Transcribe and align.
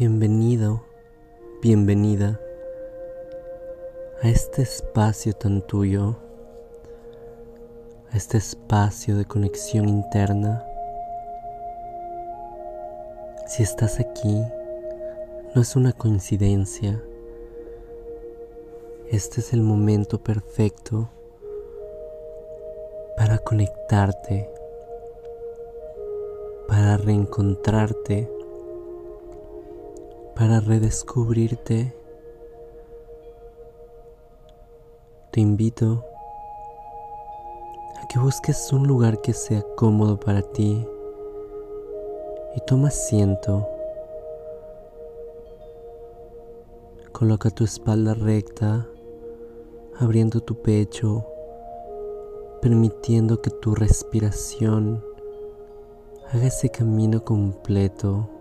Bienvenido, 0.00 0.80
bienvenida 1.60 2.40
a 4.22 4.30
este 4.30 4.62
espacio 4.62 5.34
tan 5.34 5.60
tuyo, 5.60 6.16
a 8.10 8.16
este 8.16 8.38
espacio 8.38 9.18
de 9.18 9.26
conexión 9.26 9.90
interna. 9.90 10.64
Si 13.46 13.62
estás 13.62 14.00
aquí, 14.00 14.42
no 15.54 15.60
es 15.60 15.76
una 15.76 15.92
coincidencia. 15.92 16.98
Este 19.10 19.42
es 19.42 19.52
el 19.52 19.60
momento 19.60 20.24
perfecto 20.24 21.10
para 23.18 23.36
conectarte, 23.36 24.48
para 26.68 26.96
reencontrarte 26.96 28.39
para 30.40 30.58
redescubrirte, 30.58 31.94
te 35.30 35.38
invito 35.38 36.02
a 38.02 38.08
que 38.08 38.18
busques 38.18 38.72
un 38.72 38.88
lugar 38.88 39.20
que 39.20 39.34
sea 39.34 39.62
cómodo 39.76 40.18
para 40.18 40.40
ti 40.40 40.82
y 42.56 42.60
toma 42.66 42.88
asiento. 42.88 43.68
Coloca 47.12 47.50
tu 47.50 47.64
espalda 47.64 48.14
recta, 48.14 48.88
abriendo 49.98 50.40
tu 50.40 50.54
pecho, 50.62 51.26
permitiendo 52.62 53.42
que 53.42 53.50
tu 53.50 53.74
respiración 53.74 55.04
haga 56.32 56.46
ese 56.46 56.70
camino 56.70 57.26
completo 57.26 58.39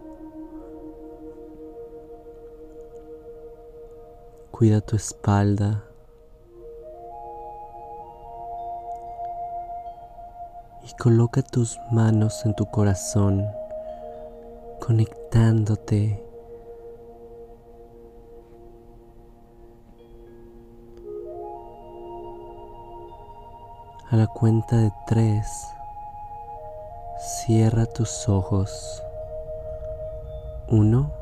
Cuida 4.59 4.81
tu 4.81 4.97
espalda. 4.97 5.85
Y 10.83 10.93
coloca 11.01 11.41
tus 11.41 11.79
manos 11.93 12.45
en 12.45 12.53
tu 12.57 12.65
corazón, 12.65 13.47
conectándote. 14.81 16.21
A 24.11 24.17
la 24.17 24.27
cuenta 24.27 24.75
de 24.75 24.91
tres, 25.07 25.47
cierra 27.17 27.85
tus 27.85 28.27
ojos. 28.27 29.01
Uno, 30.67 31.13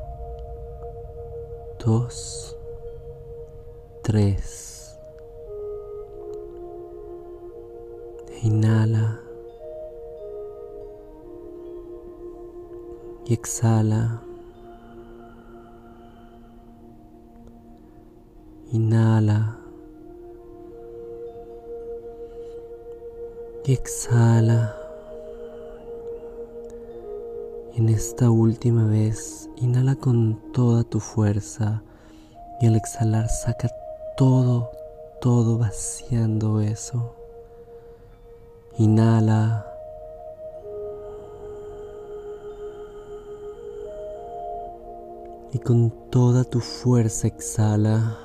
dos, 1.78 2.57
3. 4.08 4.96
Inhala 8.42 9.20
y 13.26 13.34
exhala. 13.34 14.22
Inhala 18.72 19.58
y 23.66 23.72
exhala. 23.74 24.74
Y 27.74 27.80
en 27.80 27.90
esta 27.90 28.30
última 28.30 28.86
vez, 28.86 29.50
inhala 29.56 29.96
con 29.96 30.40
toda 30.54 30.82
tu 30.82 30.98
fuerza 30.98 31.82
y 32.62 32.68
al 32.68 32.74
exhalar 32.74 33.28
saca 33.28 33.68
todo, 34.18 34.72
todo 35.20 35.58
vaciando 35.58 36.60
eso. 36.60 37.14
Inhala. 38.76 39.64
Y 45.52 45.60
con 45.60 45.90
toda 46.10 46.42
tu 46.42 46.58
fuerza 46.58 47.28
exhala. 47.28 48.18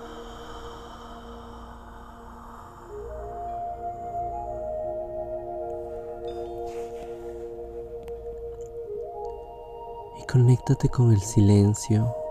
Y 10.20 10.26
conéctate 10.26 10.90
con 10.90 11.12
el 11.12 11.22
silencio. 11.22 12.23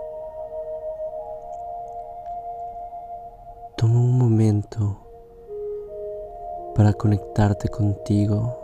Para 6.83 6.91
conectarte 6.91 7.69
contigo. 7.69 8.62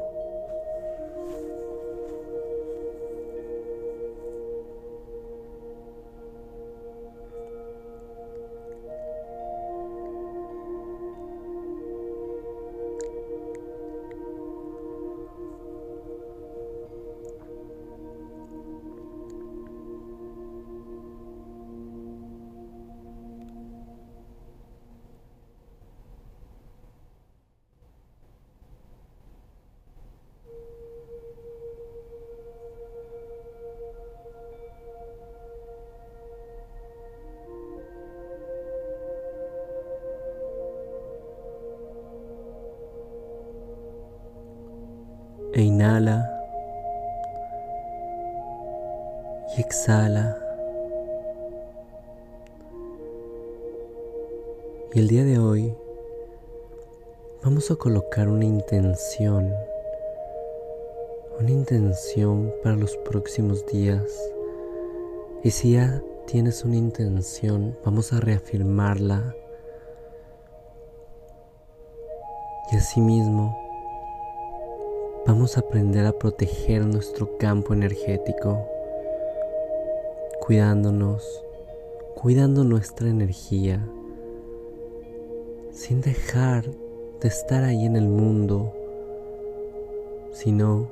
E 45.60 45.64
inhala 45.64 46.26
y 49.58 49.60
exhala. 49.60 50.38
Y 54.94 55.00
el 55.00 55.10
día 55.10 55.26
de 55.26 55.38
hoy 55.38 55.76
vamos 57.44 57.70
a 57.72 57.76
colocar 57.76 58.30
una 58.30 58.46
intención, 58.46 59.54
una 61.42 61.52
intención 61.52 62.54
para 62.64 62.78
los 62.78 62.96
próximos 62.96 63.66
días. 63.66 64.06
Y 65.44 65.52
si 65.52 65.74
ya 65.74 66.02
tienes 66.26 66.64
una 66.64 66.78
intención, 66.78 67.78
vamos 67.84 68.14
a 68.14 68.22
reafirmarla. 68.22 69.36
Y 72.72 72.78
asimismo, 72.78 73.69
vamos 75.30 75.58
a 75.58 75.60
aprender 75.60 76.08
a 76.08 76.18
proteger 76.18 76.84
nuestro 76.88 77.38
campo 77.38 77.76
energético, 77.76 78.68
cuidándonos, 80.40 81.44
cuidando 82.16 82.64
nuestra 82.64 83.10
energía, 83.10 83.88
sin 85.72 86.02
dejar 86.02 86.72
de 87.22 87.28
estar 87.28 87.64
ahí 87.64 87.86
en 87.86 87.96
el 87.96 88.08
mundo, 88.08 88.74
sino 90.32 90.88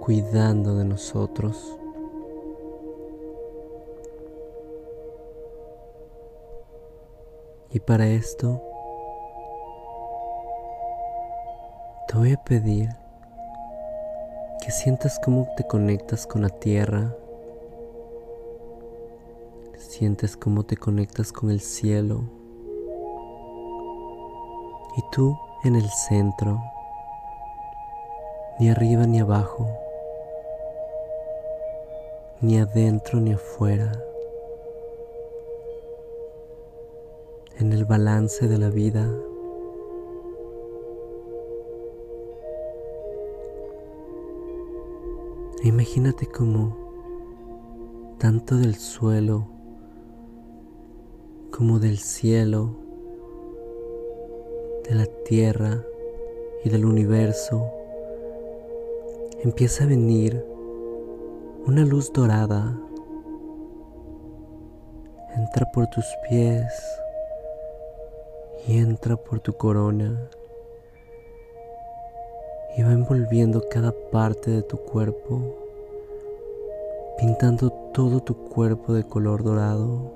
cuidando 0.00 0.78
de 0.78 0.84
nosotros. 0.84 1.78
Y 7.70 7.78
para 7.78 8.08
esto 8.08 8.71
Te 12.12 12.18
voy 12.18 12.32
a 12.34 12.36
pedir 12.36 12.90
que 14.62 14.70
sientas 14.70 15.18
cómo 15.18 15.48
te 15.56 15.64
conectas 15.66 16.26
con 16.26 16.42
la 16.42 16.50
tierra, 16.50 17.16
sientes 19.78 20.36
cómo 20.36 20.62
te 20.62 20.76
conectas 20.76 21.32
con 21.32 21.50
el 21.50 21.62
cielo 21.62 22.24
y 24.98 25.02
tú 25.10 25.34
en 25.64 25.74
el 25.74 25.88
centro, 25.88 26.60
ni 28.60 28.68
arriba 28.68 29.06
ni 29.06 29.20
abajo, 29.20 29.66
ni 32.42 32.58
adentro 32.58 33.20
ni 33.20 33.32
afuera, 33.32 33.90
en 37.58 37.72
el 37.72 37.86
balance 37.86 38.48
de 38.48 38.58
la 38.58 38.68
vida. 38.68 39.08
Imagínate 45.64 46.26
cómo 46.26 46.76
tanto 48.18 48.56
del 48.56 48.74
suelo 48.74 49.46
como 51.52 51.78
del 51.78 51.98
cielo, 51.98 52.70
de 54.82 54.96
la 54.96 55.06
tierra 55.24 55.84
y 56.64 56.68
del 56.68 56.84
universo, 56.84 57.64
empieza 59.44 59.84
a 59.84 59.86
venir 59.86 60.44
una 61.64 61.84
luz 61.84 62.12
dorada. 62.12 62.76
Entra 65.36 65.70
por 65.70 65.86
tus 65.86 66.06
pies 66.28 66.72
y 68.66 68.78
entra 68.78 69.16
por 69.16 69.38
tu 69.38 69.52
corona 69.52 70.28
y 72.76 72.82
va 72.82 72.92
envolviendo 72.92 73.62
cada 73.68 73.92
parte 73.92 74.50
de 74.50 74.62
tu 74.62 74.78
cuerpo, 74.78 75.40
pintando 77.18 77.70
todo 77.92 78.20
tu 78.20 78.34
cuerpo 78.48 78.94
de 78.94 79.04
color 79.04 79.42
dorado. 79.42 80.12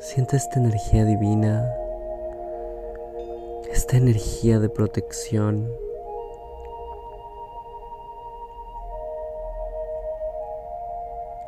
Siente 0.00 0.36
esta 0.36 0.58
energía 0.58 1.04
divina, 1.04 1.70
esta 3.70 3.96
energía 3.96 4.58
de 4.58 4.68
protección. 4.68 5.68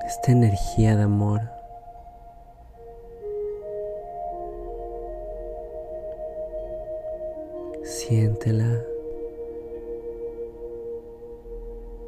Esta 0.07 0.33
energía 0.33 0.97
de 0.97 1.03
amor. 1.03 1.58
Siéntela. 7.83 8.85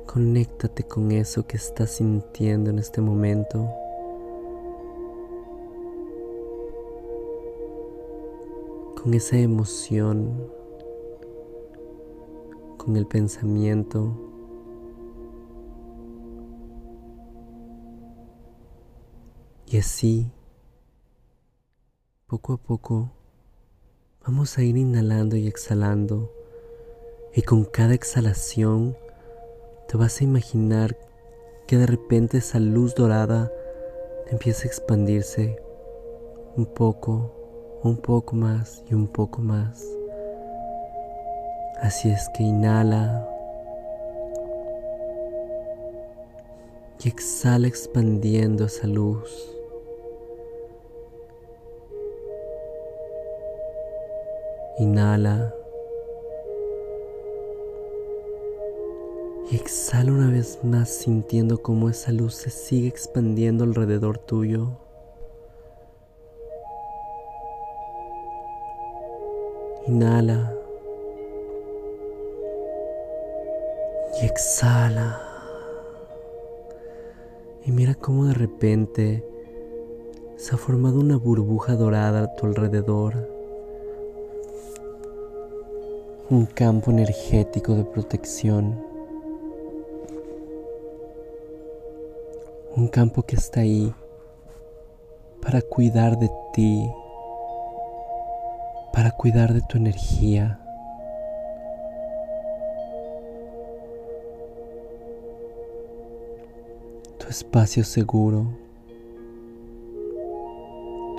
Conéctate 0.06 0.82
con 0.82 1.12
eso 1.12 1.46
que 1.46 1.56
estás 1.56 1.92
sintiendo 1.92 2.70
en 2.70 2.78
este 2.78 3.00
momento. 3.00 3.68
Con 9.00 9.14
esa 9.14 9.38
emoción, 9.38 10.50
con 12.76 12.96
el 12.96 13.06
pensamiento. 13.06 14.12
Y 19.66 19.78
así, 19.78 20.32
poco 22.26 22.54
a 22.54 22.56
poco, 22.56 23.12
Vamos 24.32 24.58
a 24.58 24.62
ir 24.62 24.76
inhalando 24.76 25.34
y 25.34 25.48
exhalando 25.48 26.30
y 27.34 27.42
con 27.42 27.64
cada 27.64 27.94
exhalación 27.94 28.96
te 29.88 29.96
vas 29.96 30.20
a 30.20 30.24
imaginar 30.24 30.96
que 31.66 31.76
de 31.76 31.86
repente 31.86 32.38
esa 32.38 32.60
luz 32.60 32.94
dorada 32.94 33.50
empieza 34.28 34.62
a 34.62 34.66
expandirse 34.68 35.60
un 36.56 36.64
poco, 36.64 37.80
un 37.82 37.96
poco 37.96 38.36
más 38.36 38.84
y 38.88 38.94
un 38.94 39.08
poco 39.08 39.42
más. 39.42 39.84
Así 41.82 42.08
es 42.08 42.28
que 42.28 42.44
inhala 42.44 43.28
y 47.04 47.08
exhala 47.08 47.66
expandiendo 47.66 48.66
esa 48.66 48.86
luz. 48.86 49.59
Inhala. 54.80 55.54
Y 59.50 59.56
exhala 59.56 60.10
una 60.10 60.30
vez 60.30 60.58
más 60.64 60.88
sintiendo 60.88 61.60
cómo 61.60 61.90
esa 61.90 62.12
luz 62.12 62.34
se 62.34 62.48
sigue 62.48 62.88
expandiendo 62.88 63.64
alrededor 63.64 64.16
tuyo. 64.16 64.70
Inhala. 69.86 70.54
Y 74.22 74.24
exhala. 74.24 75.20
Y 77.66 77.70
mira 77.70 77.94
cómo 77.96 78.24
de 78.24 78.32
repente 78.32 79.28
se 80.36 80.54
ha 80.54 80.56
formado 80.56 81.00
una 81.00 81.18
burbuja 81.18 81.74
dorada 81.74 82.22
a 82.22 82.36
tu 82.36 82.46
alrededor 82.46 83.39
un 86.30 86.46
campo 86.46 86.92
energético 86.92 87.74
de 87.74 87.82
protección, 87.82 88.80
un 92.76 92.86
campo 92.86 93.24
que 93.24 93.34
está 93.34 93.60
ahí 93.60 93.92
para 95.42 95.60
cuidar 95.60 96.16
de 96.20 96.30
ti, 96.52 96.88
para 98.92 99.10
cuidar 99.10 99.52
de 99.52 99.60
tu 99.62 99.76
energía. 99.76 100.60
Tu 107.18 107.26
espacio 107.28 107.82
seguro, 107.82 108.46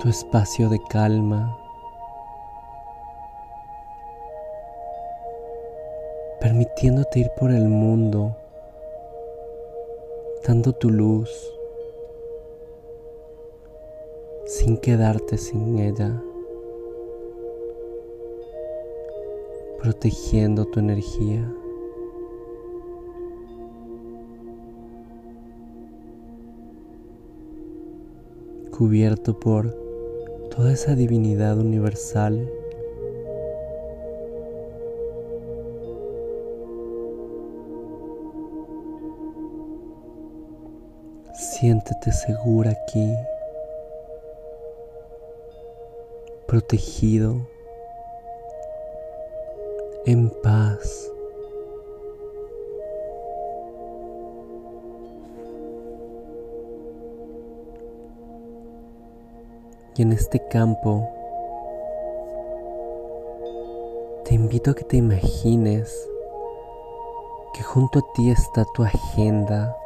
tu 0.00 0.08
espacio 0.08 0.70
de 0.70 0.80
calma. 0.88 1.61
Permitiéndote 6.62 7.18
ir 7.20 7.30
por 7.38 7.50
el 7.50 7.68
mundo, 7.68 8.36
dando 10.46 10.72
tu 10.72 10.90
luz, 10.90 11.28
sin 14.46 14.76
quedarte 14.76 15.38
sin 15.38 15.78
ella, 15.78 16.22
protegiendo 19.80 20.66
tu 20.66 20.80
energía. 20.80 21.52
cubierto 28.70 29.38
por 29.38 29.70
toda 30.50 30.72
esa 30.72 30.96
divinidad 30.96 31.56
universal 31.58 32.50
Siéntete 41.62 42.10
segura 42.10 42.72
aquí, 42.72 43.16
protegido, 46.48 47.36
en 50.04 50.28
paz. 50.42 51.08
Y 59.94 60.02
en 60.02 60.12
este 60.14 60.44
campo 60.48 61.08
te 64.24 64.34
invito 64.34 64.72
a 64.72 64.74
que 64.74 64.82
te 64.82 64.96
imagines 64.96 66.08
que 67.54 67.62
junto 67.62 68.00
a 68.00 68.02
ti 68.16 68.32
está 68.32 68.64
tu 68.74 68.82
agenda 68.82 69.76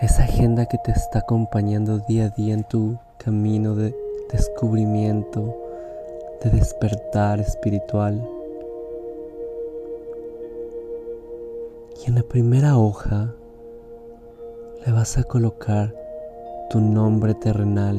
esa 0.00 0.24
agenda 0.24 0.66
que 0.66 0.76
te 0.78 0.92
está 0.92 1.20
acompañando 1.20 1.98
día 1.98 2.26
a 2.26 2.28
día 2.28 2.52
en 2.52 2.64
tu 2.64 2.98
camino 3.16 3.74
de 3.74 3.96
descubrimiento, 4.30 5.56
de 6.42 6.50
despertar 6.50 7.40
espiritual. 7.40 8.22
Y 12.02 12.08
en 12.08 12.16
la 12.16 12.22
primera 12.22 12.76
hoja 12.76 13.34
le 14.84 14.92
vas 14.92 15.16
a 15.16 15.24
colocar 15.24 15.94
tu 16.68 16.80
nombre 16.80 17.34
terrenal. 17.34 17.96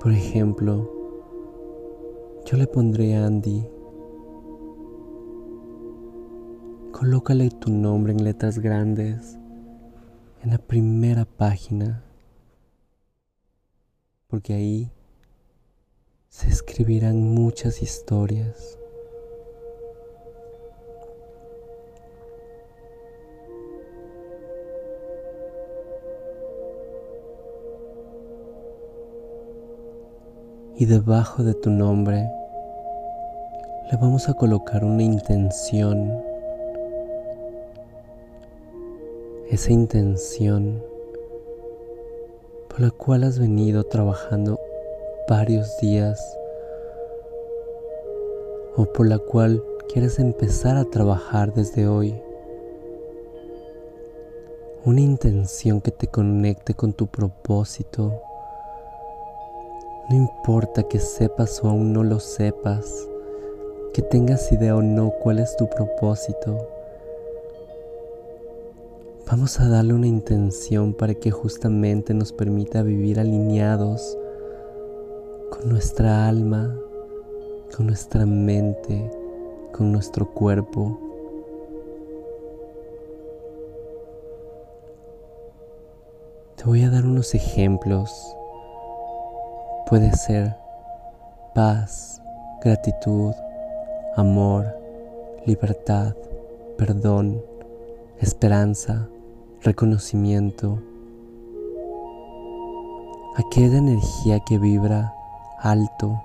Por 0.00 0.12
ejemplo, 0.12 0.90
yo 2.44 2.58
le 2.58 2.66
pondré 2.66 3.16
Andy 3.16 3.66
Colócale 6.94 7.50
tu 7.50 7.72
nombre 7.72 8.12
en 8.12 8.22
letras 8.22 8.60
grandes 8.60 9.36
en 10.44 10.50
la 10.52 10.58
primera 10.58 11.24
página, 11.24 12.04
porque 14.28 14.54
ahí 14.54 14.92
se 16.28 16.48
escribirán 16.48 17.20
muchas 17.20 17.82
historias. 17.82 18.78
Y 30.76 30.84
debajo 30.84 31.42
de 31.42 31.54
tu 31.54 31.70
nombre 31.70 32.30
le 33.90 33.96
vamos 33.96 34.28
a 34.28 34.34
colocar 34.34 34.84
una 34.84 35.02
intención 35.02 36.33
esa 39.50 39.72
intención 39.72 40.82
por 42.68 42.80
la 42.80 42.90
cual 42.90 43.24
has 43.24 43.38
venido 43.38 43.84
trabajando 43.84 44.58
varios 45.28 45.76
días 45.78 46.18
o 48.76 48.86
por 48.86 49.06
la 49.06 49.18
cual 49.18 49.62
quieres 49.92 50.18
empezar 50.18 50.76
a 50.76 50.84
trabajar 50.84 51.52
desde 51.52 51.86
hoy. 51.86 52.20
Una 54.84 55.00
intención 55.00 55.80
que 55.80 55.92
te 55.92 56.08
conecte 56.08 56.74
con 56.74 56.92
tu 56.92 57.06
propósito. 57.06 58.20
No 60.10 60.16
importa 60.16 60.82
que 60.82 60.98
sepas 60.98 61.62
o 61.62 61.68
aún 61.68 61.92
no 61.92 62.02
lo 62.02 62.18
sepas, 62.18 63.08
que 63.92 64.02
tengas 64.02 64.50
idea 64.52 64.74
o 64.74 64.82
no 64.82 65.12
cuál 65.22 65.38
es 65.38 65.56
tu 65.56 65.68
propósito. 65.70 66.73
Vamos 69.26 69.58
a 69.58 69.66
darle 69.66 69.94
una 69.94 70.06
intención 70.06 70.92
para 70.92 71.14
que 71.14 71.30
justamente 71.30 72.12
nos 72.12 72.30
permita 72.30 72.82
vivir 72.82 73.18
alineados 73.18 74.18
con 75.50 75.70
nuestra 75.70 76.28
alma, 76.28 76.76
con 77.74 77.86
nuestra 77.86 78.26
mente, 78.26 79.10
con 79.72 79.92
nuestro 79.92 80.30
cuerpo. 80.30 81.00
Te 86.56 86.64
voy 86.64 86.82
a 86.82 86.90
dar 86.90 87.06
unos 87.06 87.34
ejemplos. 87.34 88.12
Puede 89.86 90.12
ser 90.12 90.54
paz, 91.54 92.20
gratitud, 92.62 93.32
amor, 94.16 94.66
libertad, 95.46 96.14
perdón, 96.76 97.42
esperanza, 98.20 99.08
reconocimiento. 99.64 100.78
Aquella 103.36 103.78
energía 103.78 104.38
que 104.46 104.58
vibra 104.58 105.14
alto, 105.58 106.22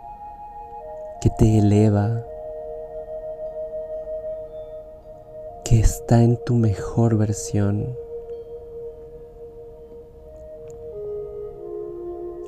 que 1.22 1.29
te 1.31 1.58
eleva, 1.58 2.22
que 5.63 5.79
está 5.79 6.22
en 6.22 6.38
tu 6.46 6.55
mejor 6.55 7.17
versión. 7.17 7.96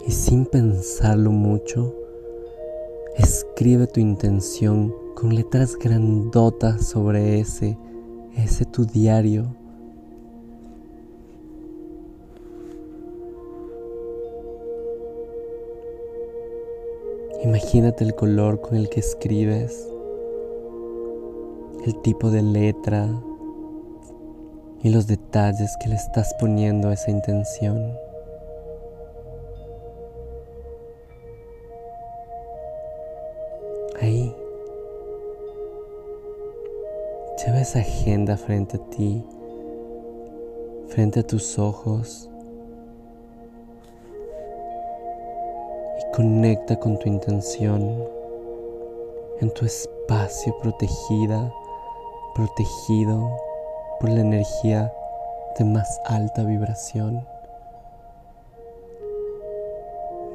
Y 0.05 0.11
sin 0.11 0.45
pensarlo 0.45 1.31
mucho, 1.31 1.95
escribe 3.15 3.87
tu 3.87 4.01
intención 4.01 4.93
con 5.15 5.33
letras 5.33 5.77
grandotas 5.77 6.85
sobre 6.85 7.39
ese, 7.39 7.77
ese 8.35 8.65
tu 8.65 8.85
diario. 8.85 9.60
Imagínate 17.43 18.03
el 18.03 18.13
color 18.13 18.61
con 18.61 18.77
el 18.77 18.87
que 18.87 18.99
escribes, 18.99 19.91
el 21.83 21.99
tipo 22.03 22.29
de 22.29 22.43
letra 22.43 23.09
y 24.83 24.89
los 24.89 25.07
detalles 25.07 25.75
que 25.81 25.89
le 25.89 25.95
estás 25.95 26.35
poniendo 26.39 26.89
a 26.89 26.93
esa 26.93 27.09
intención. 27.09 27.97
Ahí, 33.99 34.35
lleva 37.43 37.59
esa 37.59 37.79
agenda 37.79 38.37
frente 38.37 38.77
a 38.77 38.89
ti, 38.91 39.25
frente 40.89 41.21
a 41.21 41.23
tus 41.23 41.57
ojos 41.57 42.30
Conecta 46.21 46.77
con 46.77 46.99
tu 46.99 47.09
intención 47.09 47.81
en 49.39 49.51
tu 49.55 49.65
espacio 49.65 50.55
protegida, 50.61 51.51
protegido 52.35 53.37
por 53.99 54.11
la 54.11 54.21
energía 54.21 54.93
de 55.57 55.65
más 55.65 55.99
alta 56.05 56.43
vibración. 56.43 57.25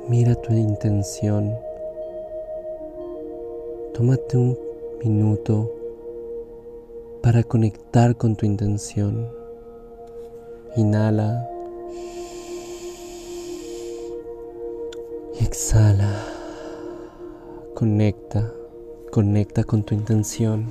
Mira 0.08 0.34
tu 0.34 0.54
intención. 0.54 1.56
Tómate 3.94 4.38
un 4.38 4.58
minuto 5.04 5.70
para 7.22 7.44
conectar 7.44 8.16
con 8.16 8.34
tu 8.34 8.44
intención. 8.44 9.30
Inhala. 10.74 11.48
Exhala, 15.46 16.12
conecta, 17.76 18.52
conecta 19.12 19.62
con 19.62 19.84
tu 19.84 19.94
intención. 19.94 20.66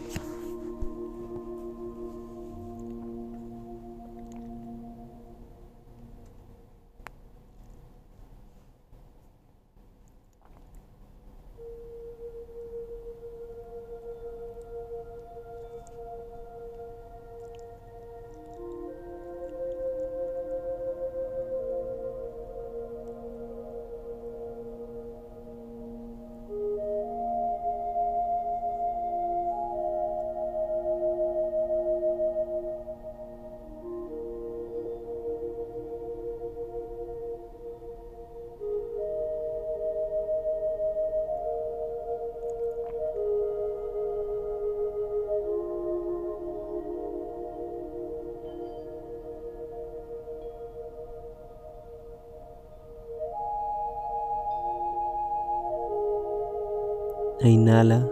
E 57.41 57.49
inhala 57.49 58.07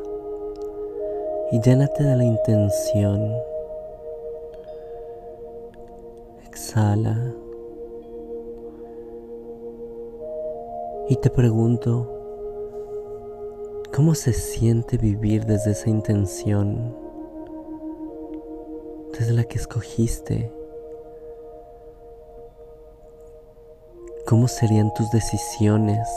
y 1.51 1.61
llénate 1.61 2.03
de 2.03 2.15
la 2.15 2.23
intención. 2.23 3.31
Exhala. 6.47 7.33
Y 11.09 11.15
te 11.17 11.29
pregunto, 11.29 12.09
¿cómo 13.95 14.15
se 14.15 14.33
siente 14.33 14.97
vivir 14.97 15.45
desde 15.45 15.71
esa 15.71 15.89
intención? 15.89 16.95
Desde 19.17 19.33
la 19.33 19.43
que 19.43 19.57
escogiste. 19.57 20.51
¿Cómo 24.25 24.47
serían 24.47 24.91
tus 24.93 25.11
decisiones 25.11 26.07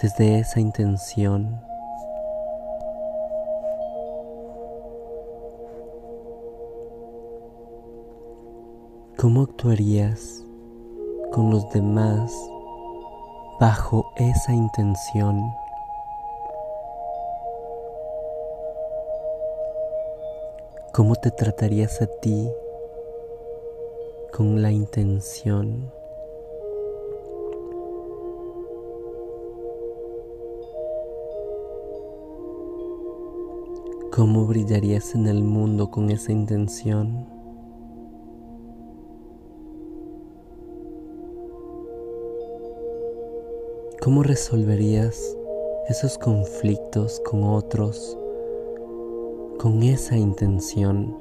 desde 0.00 0.38
esa 0.38 0.60
intención? 0.60 1.60
¿Cómo 9.16 9.42
actuarías 9.42 10.44
con 11.32 11.50
los 11.50 11.68
demás 11.70 12.32
bajo 13.58 14.12
esa 14.16 14.52
intención? 14.52 15.42
¿Cómo 20.92 21.16
te 21.16 21.32
tratarías 21.32 22.00
a 22.02 22.06
ti 22.20 22.48
con 24.32 24.62
la 24.62 24.70
intención? 24.70 25.97
¿Cómo 34.18 34.46
brillarías 34.46 35.14
en 35.14 35.28
el 35.28 35.44
mundo 35.44 35.92
con 35.92 36.10
esa 36.10 36.32
intención? 36.32 37.24
¿Cómo 44.02 44.24
resolverías 44.24 45.22
esos 45.88 46.18
conflictos 46.18 47.22
con 47.24 47.44
otros 47.44 48.18
con 49.60 49.84
esa 49.84 50.16
intención? 50.16 51.16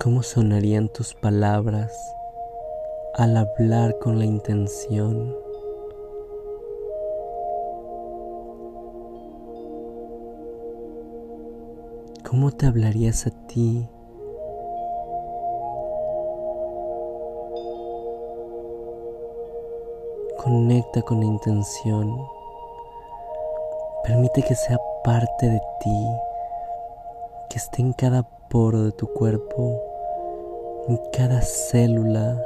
¿Cómo 0.00 0.22
sonarían 0.22 0.88
tus 0.88 1.12
palabras 1.12 1.92
al 3.12 3.36
hablar 3.36 3.98
con 3.98 4.18
la 4.18 4.24
intención? 4.24 5.47
¿Cómo 12.28 12.50
te 12.50 12.66
hablarías 12.66 13.26
a 13.26 13.30
ti? 13.46 13.88
Conecta 20.36 21.00
con 21.00 21.20
la 21.20 21.24
intención. 21.24 22.14
Permite 24.04 24.42
que 24.42 24.54
sea 24.54 24.78
parte 25.02 25.48
de 25.48 25.58
ti, 25.80 26.06
que 27.48 27.56
esté 27.56 27.80
en 27.80 27.94
cada 27.94 28.24
poro 28.50 28.82
de 28.82 28.92
tu 28.92 29.06
cuerpo, 29.06 29.80
en 30.86 31.00
cada 31.14 31.40
célula, 31.40 32.38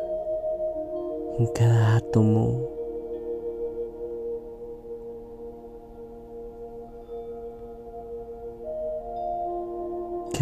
en 1.41 1.47
cada 1.49 1.97
átomo. 1.97 2.72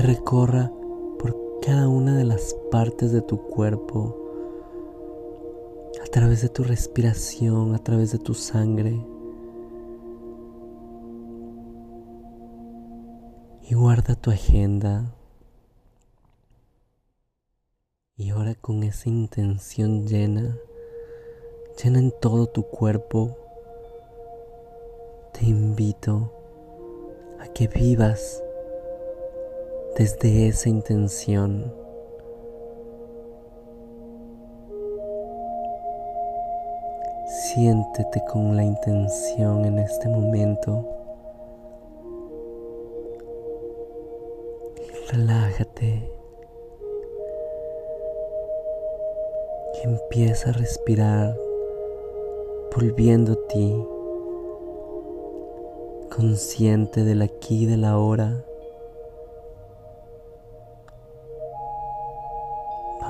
Recorra 0.02 0.70
por 1.18 1.60
cada 1.60 1.88
una 1.88 2.16
de 2.16 2.24
las 2.24 2.54
partes 2.70 3.12
de 3.12 3.22
tu 3.22 3.42
cuerpo, 3.48 4.16
a 6.02 6.06
través 6.10 6.42
de 6.42 6.48
tu 6.48 6.62
respiración, 6.62 7.74
a 7.74 7.78
través 7.78 8.12
de 8.12 8.18
tu 8.18 8.34
sangre. 8.34 9.04
Y 13.62 13.74
guarda 13.74 14.14
tu 14.14 14.30
agenda. 14.30 15.14
Y 18.16 18.30
ahora 18.30 18.54
con 18.54 18.82
esa 18.82 19.08
intención 19.08 20.06
llena, 20.06 20.56
llena 21.82 21.98
en 21.98 22.12
todo 22.20 22.46
tu 22.46 22.64
cuerpo, 22.64 23.36
te 25.32 25.46
invito 25.46 26.32
a 27.40 27.48
que 27.48 27.66
vivas 27.68 28.42
desde 29.96 30.48
esa 30.48 30.68
intención. 30.68 31.72
Siéntete 37.26 38.22
con 38.30 38.56
la 38.56 38.64
intención 38.64 39.64
en 39.64 39.78
este 39.78 40.08
momento. 40.08 40.86
Relájate. 45.10 46.10
Y 49.74 49.86
empieza 49.86 50.50
a 50.50 50.52
respirar 50.52 51.34
volviendo 52.74 53.32
a 53.32 53.48
ti, 53.48 53.84
consciente 56.14 57.02
del 57.04 57.22
aquí 57.22 57.64
y 57.64 57.66
de 57.66 57.76
la 57.76 57.98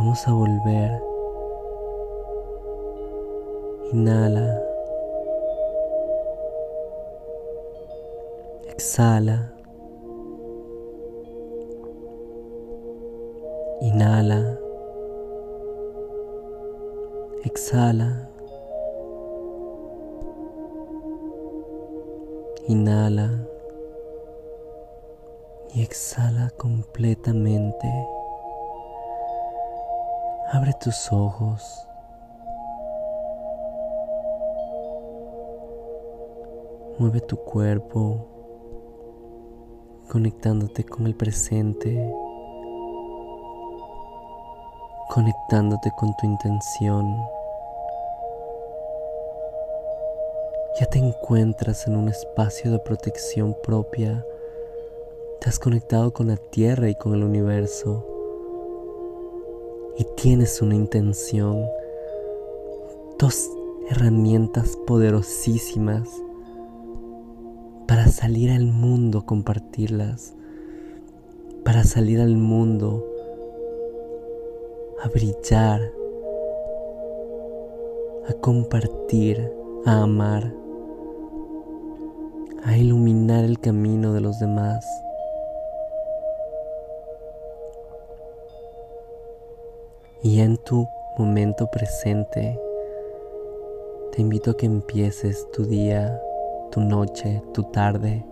Vamos 0.02 0.26
a 0.26 0.32
volver. 0.32 0.90
Inhala. 3.92 4.62
Exhala. 8.66 9.52
Inhala. 13.82 14.58
Exhala. 17.44 18.30
Inhala. 22.68 23.46
Y 25.74 25.82
exhala 25.82 26.50
completamente. 26.56 28.19
Abre 30.52 30.72
tus 30.72 31.12
ojos. 31.12 31.86
Mueve 36.98 37.20
tu 37.20 37.36
cuerpo, 37.36 38.26
conectándote 40.08 40.82
con 40.82 41.06
el 41.06 41.14
presente, 41.14 42.12
conectándote 45.14 45.92
con 45.96 46.16
tu 46.16 46.26
intención. 46.26 47.16
Ya 50.80 50.86
te 50.86 50.98
encuentras 50.98 51.86
en 51.86 51.94
un 51.94 52.08
espacio 52.08 52.72
de 52.72 52.80
protección 52.80 53.56
propia. 53.62 54.26
Te 55.40 55.48
has 55.48 55.60
conectado 55.60 56.12
con 56.12 56.26
la 56.26 56.36
tierra 56.36 56.88
y 56.88 56.96
con 56.96 57.14
el 57.14 57.22
universo 57.22 58.09
y 60.00 60.06
tienes 60.16 60.62
una 60.62 60.74
intención, 60.74 61.66
dos 63.18 63.50
herramientas 63.90 64.78
poderosísimas 64.86 66.08
para 67.86 68.06
salir 68.06 68.50
al 68.50 68.64
mundo, 68.64 69.26
compartirlas, 69.26 70.32
para 71.66 71.84
salir 71.84 72.18
al 72.18 72.34
mundo 72.38 73.06
a 75.04 75.08
brillar, 75.08 75.92
a 78.26 78.32
compartir, 78.40 79.52
a 79.84 80.00
amar, 80.00 80.54
a 82.64 82.74
iluminar 82.74 83.44
el 83.44 83.60
camino 83.60 84.14
de 84.14 84.22
los 84.22 84.38
demás. 84.38 84.82
Y 90.22 90.40
en 90.40 90.58
tu 90.58 90.86
momento 91.16 91.70
presente, 91.70 92.60
te 94.12 94.20
invito 94.20 94.50
a 94.50 94.56
que 94.56 94.66
empieces 94.66 95.50
tu 95.50 95.64
día, 95.64 96.20
tu 96.70 96.80
noche, 96.80 97.42
tu 97.54 97.62
tarde, 97.64 98.22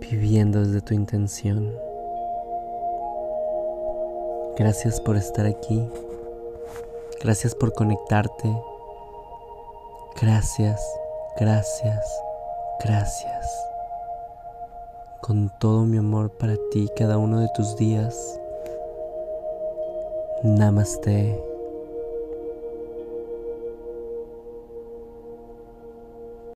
viviendo 0.00 0.60
desde 0.60 0.80
tu 0.80 0.94
intención. 0.94 1.70
Gracias 4.56 5.00
por 5.02 5.16
estar 5.16 5.44
aquí. 5.44 5.86
Gracias 7.22 7.54
por 7.54 7.74
conectarte. 7.74 8.50
Gracias, 10.20 10.82
gracias, 11.38 12.22
gracias. 12.82 13.46
Con 15.20 15.50
todo 15.58 15.84
mi 15.84 15.98
amor 15.98 16.30
para 16.30 16.56
ti 16.70 16.88
cada 16.96 17.18
uno 17.18 17.40
de 17.40 17.48
tus 17.54 17.76
días. 17.76 18.41
Namaste. 20.44 21.51